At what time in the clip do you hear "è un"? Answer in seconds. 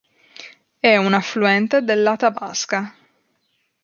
0.79-1.13